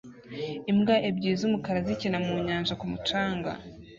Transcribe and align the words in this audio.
Imbwa 0.71 0.95
ebyiri 1.07 1.37
z'umukara 1.41 1.79
zikina 1.87 2.17
mu 2.25 2.33
nyanja 2.47 2.73
ku 2.79 2.85
mucanga 2.91 3.51